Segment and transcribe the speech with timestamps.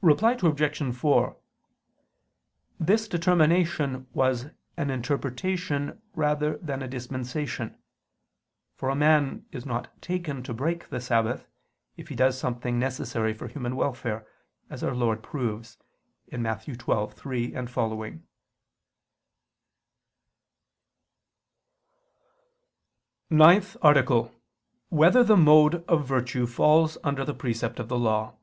[0.00, 0.94] Reply Obj.
[0.96, 1.36] 4:
[2.78, 7.76] This determination was an interpretation rather than a dispensation.
[8.76, 11.48] For a man is not taken to break the Sabbath,
[11.96, 14.24] if he does something necessary for human welfare;
[14.70, 15.78] as Our Lord proves
[16.30, 16.60] (Matt.
[16.60, 17.82] 12:3, seqq.).________________________
[23.30, 24.30] NINTH ARTICLE [I II, Q.
[24.30, 24.32] 100, Art.
[24.32, 24.32] 9]
[24.96, 28.36] Whether the Mode of Virtue Falls Under the Precept of the Law?